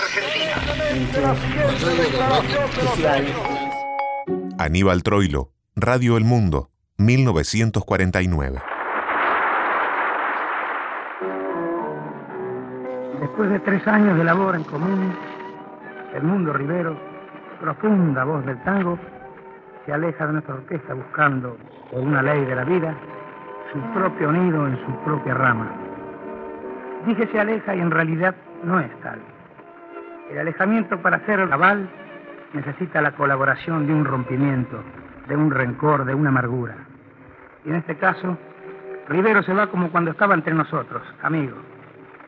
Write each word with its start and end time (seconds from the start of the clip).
Argentina. 0.00 0.54
Aníbal 4.58 5.02
Troilo, 5.02 5.50
Radio 5.76 6.16
El 6.16 6.24
Mundo, 6.24 6.70
1949. 6.98 8.62
Después 13.20 13.50
de 13.50 13.60
tres 13.60 13.86
años 13.86 14.16
de 14.16 14.24
labor 14.24 14.56
en 14.56 14.64
común, 14.64 15.14
el 16.14 16.22
mundo 16.22 16.52
Rivero, 16.52 16.96
profunda 17.60 18.24
voz 18.24 18.44
del 18.46 18.62
tango, 18.62 18.98
se 19.84 19.92
aleja 19.92 20.26
de 20.26 20.32
nuestra 20.32 20.54
orquesta 20.54 20.94
buscando, 20.94 21.56
por 21.90 22.00
una 22.00 22.22
ley 22.22 22.44
de 22.44 22.56
la 22.56 22.64
vida, 22.64 22.94
su 23.72 23.80
propio 23.92 24.32
nido 24.32 24.66
en 24.66 24.76
su 24.86 24.92
propia 25.04 25.34
rama. 25.34 25.70
Dije 27.06 27.28
se 27.30 27.40
aleja 27.40 27.74
y 27.74 27.80
en 27.80 27.90
realidad 27.90 28.34
no 28.64 28.80
es 28.80 28.90
tal. 29.02 29.20
El 30.30 30.38
alejamiento 30.38 30.96
para 31.02 31.18
ser 31.26 31.48
cabal 31.48 31.88
necesita 32.52 33.02
la 33.02 33.12
colaboración 33.12 33.86
de 33.86 33.92
un 33.92 34.04
rompimiento, 34.04 34.80
de 35.26 35.36
un 35.36 35.50
rencor, 35.50 36.04
de 36.04 36.14
una 36.14 36.28
amargura. 36.28 36.76
Y 37.64 37.70
en 37.70 37.76
este 37.76 37.96
caso, 37.96 38.38
Rivero 39.08 39.42
se 39.42 39.52
va 39.52 39.66
como 39.66 39.90
cuando 39.90 40.12
estaba 40.12 40.34
entre 40.34 40.54
nosotros, 40.54 41.02
amigo, 41.22 41.56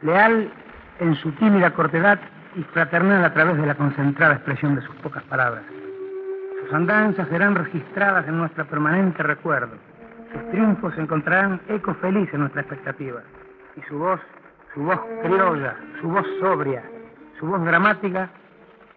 leal 0.03 0.51
en 0.99 1.15
su 1.15 1.31
tímida 1.33 1.71
cortedad 1.75 2.19
y 2.57 2.63
fraternal 2.65 3.25
a 3.25 3.33
través 3.33 3.57
de 3.57 3.67
la 3.67 3.77
concentrada 3.77 4.35
expresión 4.35 4.75
de 4.75 4.83
sus 4.83 4.97
pocas 4.97 5.23
palabras. 5.25 5.63
Sus 6.61 6.75
andanzas 6.75 7.29
serán 7.29 7.55
registradas 7.55 8.27
en 8.27 8.37
nuestro 8.37 8.65
permanente 8.67 9.23
recuerdo. 9.23 9.77
Sus 10.33 10.51
triunfos 10.51 10.97
encontrarán 10.99 11.61
eco 11.69 11.95
feliz 11.95 12.29
en 12.33 12.41
nuestra 12.41 12.63
expectativa. 12.63 13.21
Y 13.77 13.83
su 13.83 13.97
voz, 13.97 14.21
su 14.75 14.83
voz 14.83 15.01
criolla, 15.23 15.77
su 16.01 16.09
voz 16.09 16.27
sobria, 16.41 16.83
su 17.43 17.49
voz 17.49 17.65
dramática, 17.65 18.31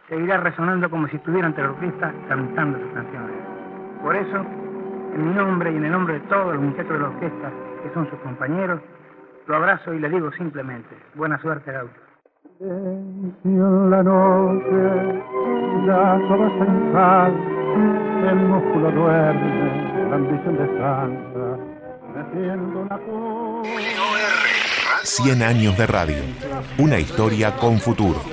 seguirá 0.08 0.38
resonando 0.38 0.88
como 0.88 1.08
si 1.08 1.16
estuviera 1.16 1.48
ante 1.48 1.64
la 1.64 1.72
orquesta 1.72 2.14
cantando 2.28 2.78
sus 2.78 2.94
canciones. 2.94 3.36
Por 4.04 4.16
eso, 4.16 4.38
en 5.16 5.30
mi 5.30 5.34
nombre 5.34 5.72
y 5.72 5.78
en 5.78 5.86
el 5.86 5.92
nombre 5.92 6.14
de 6.14 6.20
todos 6.28 6.54
los 6.54 6.62
muchachos 6.62 6.92
de 6.92 7.00
la 7.00 7.08
orquesta, 7.08 7.50
que 7.82 7.90
son 7.96 8.08
sus 8.08 8.20
compañeros, 8.20 8.82
lo 9.48 9.56
abrazo 9.56 9.96
y 9.96 10.00
le 10.00 10.10
digo 10.10 10.32
simplemente, 10.34 10.96
buena 11.16 11.42
suerte, 11.42 11.72
Gaucho. 11.72 12.00
en 12.60 13.90
la 13.90 14.04
noche, 14.04 15.24
ya 15.88 16.20
todo 16.28 16.46
está 16.46 17.28
en 17.30 18.26
el 18.28 18.36
músculo 18.36 18.92
duerme, 18.92 20.08
la 20.08 20.16
ambición 20.18 20.56
descansa, 20.56 21.58
meciendo 22.14 22.82
una 22.82 23.00
100 25.06 25.44
años 25.44 25.78
de 25.78 25.86
radio, 25.86 26.24
una 26.80 27.00
historia 27.00 27.56
con 27.58 27.80
futuro. 27.80 28.24